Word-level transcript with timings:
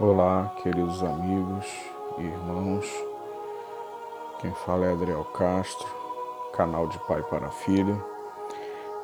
Olá, 0.00 0.50
queridos 0.62 1.02
amigos 1.02 1.66
e 2.16 2.22
irmãos. 2.22 2.90
Quem 4.40 4.50
fala 4.54 4.86
é 4.86 4.92
Adriel 4.92 5.22
Castro, 5.26 5.86
canal 6.54 6.88
de 6.88 6.98
Pai 7.00 7.22
para 7.24 7.50
Filho. 7.50 8.02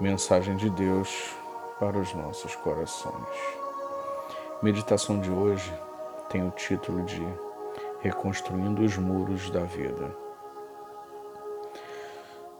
Mensagem 0.00 0.56
de 0.56 0.70
Deus 0.70 1.36
para 1.78 1.98
os 1.98 2.14
nossos 2.14 2.56
corações. 2.56 3.28
Meditação 4.62 5.20
de 5.20 5.30
hoje 5.30 5.70
tem 6.30 6.48
o 6.48 6.52
título 6.52 7.04
de 7.04 7.22
Reconstruindo 8.00 8.82
os 8.82 8.96
Muros 8.96 9.50
da 9.50 9.64
Vida. 9.64 10.10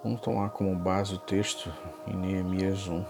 Vamos 0.04 0.20
tomar 0.20 0.50
como 0.50 0.76
base 0.76 1.14
o 1.14 1.18
texto 1.18 1.72
em 2.06 2.14
Neemias 2.14 2.88
1. 2.88 3.04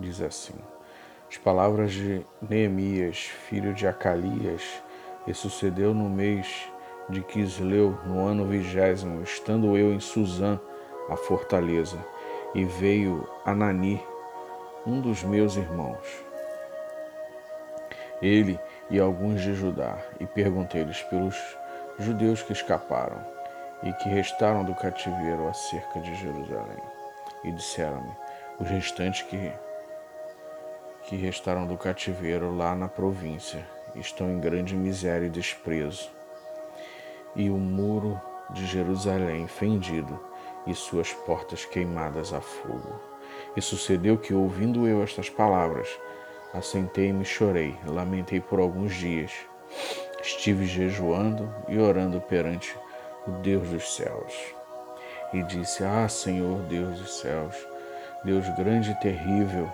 Diz 0.00 0.20
assim: 0.20 0.73
As 1.28 1.38
palavras 1.38 1.92
de 1.92 2.24
Neemias, 2.40 3.18
filho 3.48 3.74
de 3.74 3.86
Acalias, 3.86 4.62
e 5.26 5.34
sucedeu 5.34 5.94
no 5.94 6.08
mês 6.08 6.68
de 7.08 7.22
Quisleu, 7.22 7.98
no 8.06 8.26
ano 8.26 8.46
vigésimo, 8.46 9.22
estando 9.22 9.76
eu 9.76 9.92
em 9.92 10.00
Suzã, 10.00 10.60
a 11.08 11.16
fortaleza, 11.16 11.98
e 12.54 12.64
veio 12.64 13.28
Anani, 13.44 14.02
um 14.86 15.00
dos 15.00 15.22
meus 15.22 15.56
irmãos. 15.56 16.24
Ele 18.22 18.58
e 18.90 18.98
alguns 19.00 19.42
de 19.42 19.54
Judá, 19.54 19.98
e 20.20 20.26
perguntei-lhes 20.26 21.02
pelos 21.02 21.36
judeus 21.98 22.42
que 22.42 22.52
escaparam 22.52 23.18
e 23.82 23.92
que 23.94 24.08
restaram 24.08 24.64
do 24.64 24.74
cativeiro 24.74 25.48
acerca 25.48 26.00
de 26.00 26.14
Jerusalém. 26.14 26.82
E 27.44 27.52
disseram-me, 27.52 28.10
os 28.58 28.68
restantes 28.68 29.22
que, 29.22 29.52
que 31.04 31.16
restaram 31.16 31.66
do 31.66 31.76
cativeiro 31.76 32.56
lá 32.56 32.74
na 32.74 32.88
província 32.88 33.66
estão 33.94 34.30
em 34.30 34.40
grande 34.40 34.74
miséria 34.74 35.26
e 35.26 35.30
desprezo. 35.30 36.10
E 37.36 37.50
o 37.50 37.56
muro 37.56 38.20
de 38.50 38.66
Jerusalém 38.66 39.46
fendido 39.46 40.18
e 40.66 40.74
suas 40.74 41.12
portas 41.12 41.64
queimadas 41.64 42.32
a 42.32 42.40
fogo. 42.40 43.00
E 43.56 43.60
sucedeu 43.60 44.16
que, 44.16 44.32
ouvindo 44.32 44.86
eu 44.86 45.02
estas 45.02 45.28
palavras, 45.28 45.88
assentei-me 46.52 47.22
e 47.22 47.26
chorei, 47.26 47.76
lamentei 47.86 48.40
por 48.40 48.58
alguns 48.58 48.94
dias. 48.94 49.32
Estive 50.22 50.66
jejuando 50.66 51.52
e 51.68 51.78
orando 51.78 52.20
perante 52.20 52.76
o 53.26 53.32
Deus 53.42 53.68
dos 53.68 53.94
céus. 53.94 54.32
E 55.32 55.42
disse: 55.42 55.84
Ah, 55.84 56.08
Senhor, 56.08 56.60
Deus 56.62 56.98
dos 56.98 57.18
céus, 57.18 57.54
Deus 58.24 58.48
grande 58.56 58.92
e 58.92 59.00
terrível, 59.00 59.68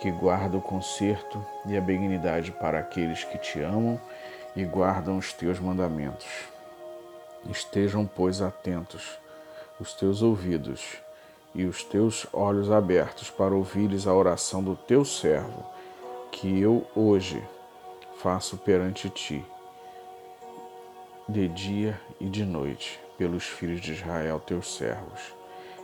que 0.00 0.10
guarda 0.10 0.56
o 0.56 0.62
conserto 0.62 1.44
e 1.66 1.76
a 1.76 1.80
benignidade 1.80 2.50
para 2.52 2.78
aqueles 2.78 3.22
que 3.22 3.38
te 3.38 3.60
amam 3.60 4.00
e 4.56 4.64
guardam 4.64 5.18
os 5.18 5.32
teus 5.32 5.60
mandamentos. 5.60 6.26
Estejam, 7.48 8.06
pois, 8.06 8.40
atentos 8.40 9.18
os 9.78 9.94
teus 9.94 10.22
ouvidos 10.22 10.98
e 11.54 11.64
os 11.64 11.82
teus 11.82 12.26
olhos 12.32 12.70
abertos 12.70 13.30
para 13.30 13.54
ouvires 13.54 14.06
a 14.06 14.14
oração 14.14 14.62
do 14.62 14.76
teu 14.76 15.04
servo, 15.04 15.64
que 16.30 16.60
eu 16.60 16.86
hoje 16.94 17.42
faço 18.18 18.58
perante 18.58 19.08
ti 19.08 19.44
de 21.28 21.48
dia 21.48 22.00
e 22.20 22.26
de 22.26 22.44
noite 22.44 23.00
pelos 23.16 23.44
filhos 23.44 23.80
de 23.80 23.92
Israel, 23.92 24.40
teus 24.40 24.76
servos. 24.76 25.39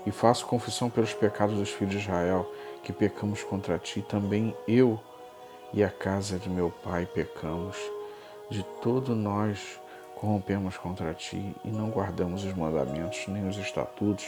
E 0.06 0.12
faço 0.12 0.46
confissão 0.46 0.88
pelos 0.88 1.12
pecados 1.12 1.56
dos 1.56 1.70
filhos 1.70 1.94
de 1.94 1.98
Israel, 1.98 2.50
que 2.82 2.92
pecamos 2.92 3.42
contra 3.42 3.76
ti, 3.76 4.00
também 4.00 4.56
eu 4.66 5.00
e 5.72 5.82
a 5.82 5.90
casa 5.90 6.38
de 6.38 6.48
meu 6.48 6.70
pai 6.70 7.04
pecamos. 7.04 7.76
De 8.48 8.62
todo 8.80 9.16
nós 9.16 9.80
corrompemos 10.14 10.78
contra 10.78 11.12
ti 11.12 11.54
e 11.64 11.68
não 11.68 11.90
guardamos 11.90 12.44
os 12.44 12.54
mandamentos, 12.54 13.26
nem 13.26 13.48
os 13.48 13.58
estatutos, 13.58 14.26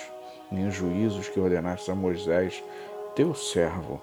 nem 0.51 0.67
os 0.67 0.75
juízos 0.75 1.29
que 1.29 1.39
ordenaste 1.39 1.91
a 1.91 1.95
Moisés, 1.95 2.63
teu 3.15 3.35
servo. 3.35 4.01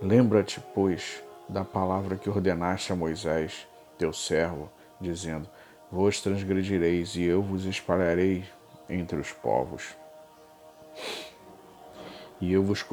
Lembra-te, 0.00 0.60
pois, 0.74 1.22
da 1.48 1.64
palavra 1.64 2.16
que 2.16 2.30
ordenaste 2.30 2.92
a 2.92 2.96
Moisés, 2.96 3.68
teu 3.98 4.12
servo, 4.12 4.70
dizendo: 5.00 5.48
Vos 5.92 6.20
transgredireis 6.20 7.14
e 7.16 7.22
eu 7.22 7.42
vos 7.42 7.64
espalharei 7.66 8.44
entre 8.88 9.18
os 9.18 9.30
povos. 9.30 9.94
E 12.40 12.52
eu 12.52 12.62
vos 12.62 12.84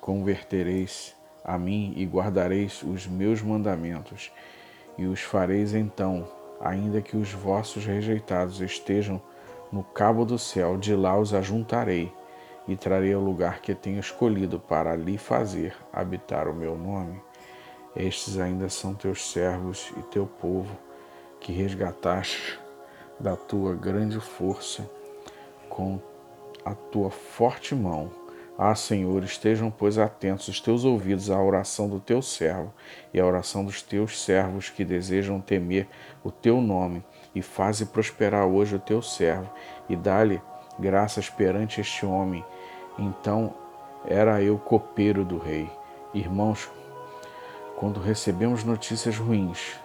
convertereis 0.00 1.14
a 1.44 1.58
mim 1.58 1.92
e 1.96 2.04
guardareis 2.04 2.82
os 2.82 3.06
meus 3.06 3.42
mandamentos, 3.42 4.32
e 4.98 5.06
os 5.06 5.20
fareis 5.20 5.74
então, 5.74 6.26
ainda 6.60 7.00
que 7.00 7.16
os 7.16 7.32
vossos 7.32 7.84
rejeitados 7.84 8.60
estejam 8.60 9.20
no 9.70 9.84
cabo 9.84 10.24
do 10.24 10.38
céu, 10.38 10.76
de 10.76 10.94
lá 10.94 11.18
os 11.18 11.34
ajuntarei 11.34 12.12
e 12.66 12.76
trarei 12.76 13.12
ao 13.12 13.20
lugar 13.20 13.60
que 13.60 13.74
tenho 13.74 14.00
escolhido 14.00 14.58
para 14.58 14.92
ali 14.92 15.18
fazer 15.18 15.76
habitar 15.92 16.48
o 16.48 16.54
meu 16.54 16.76
nome. 16.76 17.20
Estes 17.94 18.38
ainda 18.38 18.68
são 18.68 18.94
teus 18.94 19.30
servos 19.30 19.92
e 19.96 20.02
teu 20.02 20.26
povo, 20.26 20.76
que 21.40 21.52
resgataste 21.52 22.58
da 23.20 23.36
tua 23.36 23.74
grande 23.74 24.18
força 24.20 24.88
com 25.68 26.00
a 26.66 26.74
tua 26.74 27.10
forte 27.10 27.76
mão. 27.76 28.10
Ah, 28.58 28.74
Senhor, 28.74 29.22
estejam, 29.22 29.70
pois, 29.70 29.98
atentos 29.98 30.48
os 30.48 30.60
teus 30.60 30.84
ouvidos 30.84 31.30
à 31.30 31.40
oração 31.40 31.88
do 31.88 32.00
teu 32.00 32.20
servo 32.20 32.74
e 33.14 33.20
à 33.20 33.24
oração 33.24 33.64
dos 33.64 33.82
teus 33.82 34.20
servos 34.20 34.68
que 34.68 34.84
desejam 34.84 35.40
temer 35.40 35.86
o 36.24 36.30
teu 36.30 36.60
nome, 36.60 37.04
e 37.34 37.42
faze 37.42 37.86
prosperar 37.86 38.46
hoje 38.46 38.74
o 38.74 38.80
teu 38.80 39.00
servo, 39.00 39.48
e 39.88 39.94
dá-lhe 39.94 40.42
graças 40.78 41.30
perante 41.30 41.80
este 41.80 42.04
homem. 42.04 42.44
Então 42.98 43.54
era 44.04 44.42
eu 44.42 44.58
copeiro 44.58 45.24
do 45.24 45.38
rei. 45.38 45.70
Irmãos, 46.12 46.68
quando 47.76 48.00
recebemos 48.00 48.64
notícias 48.64 49.16
ruins, 49.18 49.78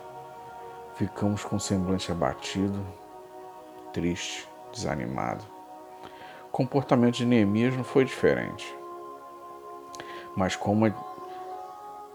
ficamos 0.95 1.43
com 1.43 1.57
o 1.57 1.59
semblante 1.59 2.11
abatido, 2.11 2.83
triste, 3.91 4.47
desanimado. 4.71 5.60
O 6.51 6.57
comportamento 6.61 7.15
de 7.15 7.25
Neemias 7.25 7.77
não 7.77 7.83
foi 7.85 8.03
diferente. 8.03 8.75
Mas 10.35 10.53
com 10.53 10.77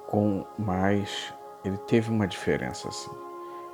com 0.09 0.45
mais 0.59 1.33
ele 1.65 1.79
teve 1.79 2.11
uma 2.11 2.29
diferença 2.29 2.87
assim. 2.87 3.11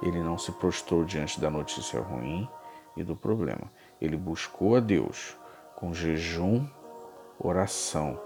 Ele 0.00 0.20
não 0.20 0.38
se 0.38 0.52
prostrou 0.52 1.04
diante 1.04 1.40
da 1.40 1.50
notícia 1.50 2.00
ruim 2.00 2.48
e 2.96 3.02
do 3.02 3.16
problema. 3.16 3.72
Ele 4.00 4.16
buscou 4.16 4.76
a 4.76 4.80
Deus 4.80 5.36
com 5.74 5.92
jejum, 5.92 6.64
oração, 7.40 8.16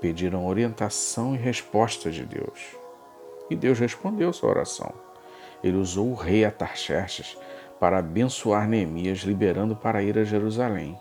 pediram 0.00 0.46
orientação 0.46 1.34
e 1.34 1.38
resposta 1.38 2.10
de 2.10 2.24
Deus. 2.24 2.74
E 3.50 3.54
Deus 3.54 3.78
respondeu 3.78 4.32
sua 4.32 4.48
oração. 4.48 4.94
Ele 5.62 5.76
usou 5.76 6.10
o 6.10 6.14
rei 6.14 6.42
Atarxerxes 6.42 7.36
para 7.78 7.98
abençoar 7.98 8.66
Neemias, 8.66 9.18
liberando 9.18 9.76
para 9.76 10.02
ir 10.02 10.16
a 10.16 10.24
Jerusalém, 10.24 10.98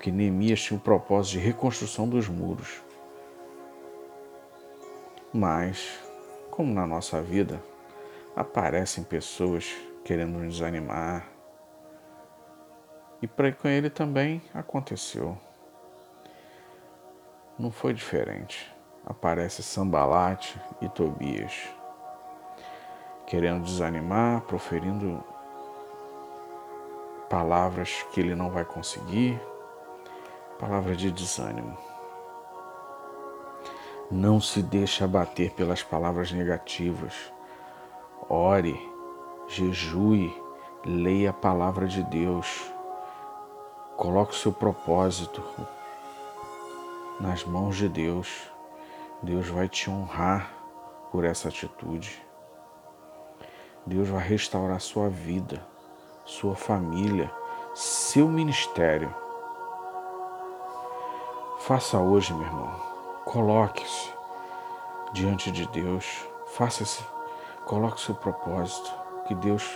porque 0.00 0.10
Neemias 0.10 0.62
tinha 0.62 0.78
o 0.78 0.80
propósito 0.80 1.32
de 1.32 1.40
reconstrução 1.40 2.08
dos 2.08 2.26
muros. 2.26 2.82
Mas, 5.30 6.00
como 6.50 6.72
na 6.72 6.86
nossa 6.86 7.20
vida, 7.20 7.62
aparecem 8.34 9.04
pessoas 9.04 9.76
querendo 10.02 10.38
nos 10.38 10.54
desanimar, 10.54 11.28
e 13.20 13.26
para 13.26 13.52
com 13.52 13.68
ele 13.68 13.90
também 13.90 14.40
aconteceu. 14.54 15.36
Não 17.58 17.70
foi 17.70 17.92
diferente. 17.92 18.74
Aparece 19.04 19.62
Sambalate 19.62 20.58
e 20.80 20.88
Tobias 20.88 21.68
querendo 23.26 23.64
desanimar, 23.64 24.40
proferindo 24.40 25.22
palavras 27.28 28.02
que 28.14 28.18
ele 28.18 28.34
não 28.34 28.50
vai 28.50 28.64
conseguir, 28.64 29.38
palavras 30.60 30.98
de 30.98 31.10
desânimo. 31.10 31.76
Não 34.10 34.40
se 34.40 34.62
deixe 34.62 35.02
abater 35.02 35.52
pelas 35.52 35.82
palavras 35.82 36.30
negativas. 36.32 37.14
Ore, 38.28 38.78
jejue, 39.48 40.30
leia 40.84 41.30
a 41.30 41.32
palavra 41.32 41.86
de 41.86 42.02
Deus. 42.02 42.70
Coloque 43.96 44.32
o 44.32 44.36
seu 44.36 44.52
propósito 44.52 45.42
nas 47.18 47.42
mãos 47.44 47.76
de 47.76 47.88
Deus. 47.88 48.50
Deus 49.22 49.48
vai 49.48 49.66
te 49.66 49.88
honrar 49.88 50.52
por 51.10 51.24
essa 51.24 51.48
atitude. 51.48 52.22
Deus 53.86 54.08
vai 54.08 54.22
restaurar 54.22 54.78
sua 54.80 55.08
vida, 55.08 55.66
sua 56.26 56.54
família, 56.54 57.32
seu 57.74 58.28
ministério. 58.28 59.29
Faça 61.70 62.00
hoje, 62.00 62.34
meu 62.34 62.42
irmão. 62.42 62.68
Coloque-se 63.24 64.12
diante 65.12 65.52
de 65.52 65.68
Deus. 65.68 66.26
Faça-se. 66.46 67.00
Coloque 67.64 68.00
seu 68.00 68.12
propósito 68.12 68.92
que 69.28 69.36
Deus 69.36 69.70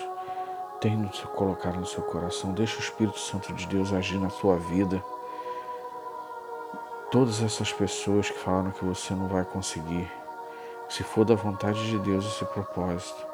tem 0.81 0.97
no 0.97 1.15
seu, 1.15 1.29
colocado 1.29 1.79
no 1.79 1.87
seu 1.87 2.03
coração. 2.03 2.53
Deixe 2.53 2.77
o 2.79 2.81
Espírito 2.81 3.21
Santo 3.21 3.53
de 3.53 3.65
Deus 3.69 3.93
agir 3.93 4.19
na 4.19 4.29
sua 4.29 4.57
vida. 4.57 5.01
Todas 7.13 7.41
essas 7.41 7.73
pessoas 7.73 8.29
que 8.29 8.41
falaram 8.41 8.73
que 8.73 8.85
você 8.85 9.15
não 9.15 9.29
vai 9.29 9.45
conseguir, 9.45 10.11
se 10.89 11.05
for 11.05 11.25
da 11.25 11.37
vontade 11.37 11.87
de 11.87 11.99
Deus 12.01 12.27
esse 12.27 12.45
propósito, 12.47 13.25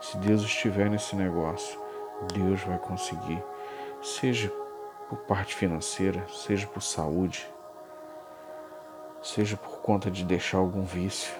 se 0.00 0.16
Deus 0.16 0.42
estiver 0.42 0.90
nesse 0.90 1.14
negócio, 1.14 1.78
Deus 2.34 2.64
vai 2.64 2.78
conseguir. 2.78 3.40
Seja 4.02 4.52
por 5.08 5.18
parte 5.18 5.54
financeira, 5.54 6.26
seja 6.28 6.66
por 6.66 6.82
saúde, 6.82 7.48
seja 9.22 9.56
por 9.56 9.80
conta 9.80 10.10
de 10.10 10.24
deixar 10.24 10.58
algum 10.58 10.84
vício. 10.84 11.34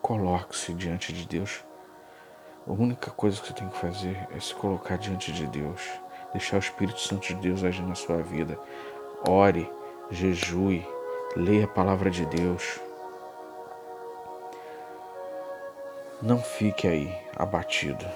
Coloque-se 0.00 0.72
diante 0.74 1.12
de 1.12 1.26
Deus. 1.26 1.64
A 2.66 2.72
única 2.72 3.10
coisa 3.10 3.40
que 3.40 3.48
você 3.48 3.54
tem 3.54 3.68
que 3.68 3.78
fazer 3.78 4.28
é 4.36 4.40
se 4.40 4.54
colocar 4.54 4.96
diante 4.96 5.32
de 5.32 5.46
Deus, 5.46 5.80
deixar 6.32 6.56
o 6.56 6.60
Espírito 6.60 7.00
Santo 7.00 7.28
de 7.28 7.34
Deus 7.34 7.64
agir 7.64 7.82
na 7.82 7.94
sua 7.94 8.22
vida. 8.22 8.58
Ore, 9.28 9.70
jejue, 10.10 10.86
leia 11.36 11.64
a 11.64 11.68
palavra 11.68 12.10
de 12.10 12.24
Deus. 12.26 12.80
Não 16.22 16.38
fique 16.38 16.86
aí 16.86 17.14
abatido, 17.34 18.06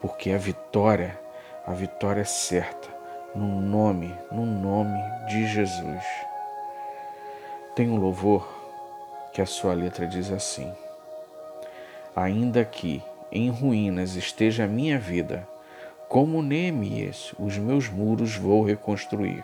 porque 0.00 0.30
a 0.30 0.38
vitória, 0.38 1.20
a 1.66 1.72
vitória 1.72 2.22
é 2.22 2.24
certa, 2.24 2.88
no 3.34 3.60
nome, 3.60 4.14
no 4.32 4.46
nome 4.46 4.98
de 5.28 5.46
Jesus. 5.46 6.29
Tem 7.80 7.88
um 7.88 7.96
louvor 7.96 8.46
que 9.32 9.40
a 9.40 9.46
sua 9.46 9.72
letra 9.72 10.06
diz 10.06 10.30
assim: 10.30 10.70
Ainda 12.14 12.62
que 12.62 13.02
em 13.32 13.48
ruínas 13.48 14.16
esteja 14.16 14.64
a 14.64 14.68
minha 14.68 14.98
vida, 14.98 15.48
como 16.06 16.42
Neemias, 16.42 17.32
os 17.38 17.56
meus 17.56 17.88
muros 17.88 18.36
vou 18.36 18.62
reconstruir. 18.62 19.42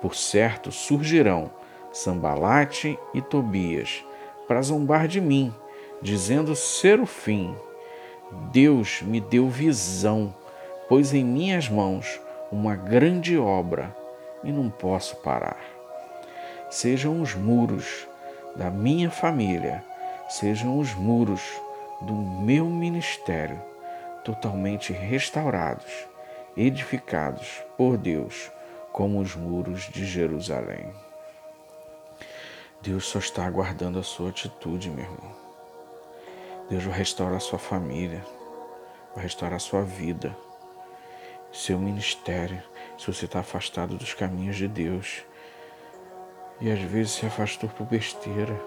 Por 0.00 0.14
certo 0.14 0.72
surgirão 0.72 1.50
Sambalate 1.92 2.98
e 3.12 3.20
Tobias 3.20 4.02
para 4.48 4.62
zombar 4.62 5.06
de 5.06 5.20
mim 5.20 5.54
dizendo 6.00 6.56
ser 6.56 6.98
o 6.98 7.04
fim. 7.04 7.54
Deus 8.50 9.02
me 9.02 9.20
deu 9.20 9.50
visão, 9.50 10.34
pôs 10.88 11.12
em 11.12 11.22
minhas 11.22 11.68
mãos 11.68 12.18
uma 12.50 12.74
grande 12.74 13.36
obra 13.36 13.94
e 14.42 14.50
não 14.50 14.70
posso 14.70 15.16
parar. 15.16 15.79
Sejam 16.70 17.20
os 17.20 17.34
muros 17.34 18.06
da 18.54 18.70
minha 18.70 19.10
família, 19.10 19.84
sejam 20.28 20.78
os 20.78 20.94
muros 20.94 21.42
do 22.00 22.14
meu 22.14 22.66
ministério 22.66 23.60
totalmente 24.24 24.92
restaurados, 24.92 25.90
edificados 26.56 27.60
por 27.76 27.96
Deus, 27.96 28.52
como 28.92 29.20
os 29.20 29.34
muros 29.34 29.88
de 29.88 30.06
Jerusalém. 30.06 30.92
Deus 32.80 33.06
só 33.06 33.18
está 33.18 33.44
aguardando 33.44 33.98
a 33.98 34.02
sua 34.04 34.30
atitude, 34.30 34.90
meu 34.90 35.04
irmão. 35.04 35.34
Deus 36.68 36.84
vai 36.84 36.96
restaurar 36.96 37.36
a 37.36 37.40
sua 37.40 37.58
família, 37.58 38.24
vai 39.14 39.24
restaurar 39.24 39.56
a 39.56 39.60
sua 39.60 39.82
vida, 39.82 40.36
seu 41.52 41.78
ministério, 41.78 42.62
se 42.96 43.06
você 43.06 43.24
está 43.24 43.40
afastado 43.40 43.96
dos 43.96 44.14
caminhos 44.14 44.56
de 44.56 44.68
Deus. 44.68 45.24
E 46.60 46.70
às 46.70 46.80
vezes 46.80 47.12
se 47.12 47.26
afastou 47.26 47.70
por 47.70 47.86
besteira. 47.86 48.60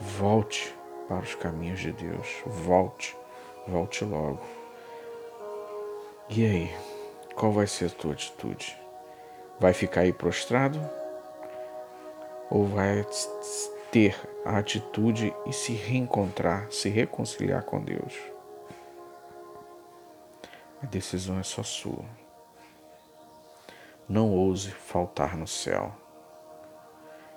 Volte 0.00 0.74
para 1.08 1.20
os 1.20 1.34
caminhos 1.34 1.80
de 1.80 1.92
Deus. 1.92 2.42
Volte, 2.46 3.16
volte 3.68 4.04
logo. 4.04 4.40
E 6.28 6.44
aí, 6.44 6.74
qual 7.34 7.52
vai 7.52 7.66
ser 7.66 7.86
a 7.86 7.90
tua 7.90 8.12
atitude? 8.12 8.76
Vai 9.60 9.74
ficar 9.74 10.02
aí 10.02 10.12
prostrado? 10.12 10.80
Ou 12.50 12.66
vai 12.66 13.06
ter 13.92 14.18
a 14.44 14.58
atitude 14.58 15.34
e 15.46 15.52
se 15.52 15.72
reencontrar, 15.72 16.70
se 16.72 16.88
reconciliar 16.88 17.62
com 17.62 17.80
Deus. 17.80 18.14
A 20.82 20.86
decisão 20.86 21.38
é 21.38 21.42
só 21.42 21.62
sua. 21.62 22.04
Não 24.08 24.32
ouse 24.32 24.70
faltar 24.70 25.36
no 25.36 25.46
céu. 25.46 26.03